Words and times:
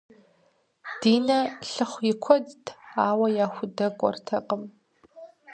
Динэ 0.99 1.39
лъыхъу 1.71 2.03
и 2.11 2.13
куэдт, 2.23 2.65
ауэ 3.07 3.27
яхудэкӏуэртэкъым. 3.45 4.63